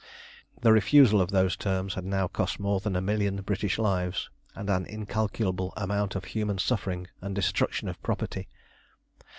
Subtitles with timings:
[0.61, 4.67] The refusal of those terms had now cost more than a million British lives, and
[4.67, 8.47] an incalculable amount of human suffering and destruction of property.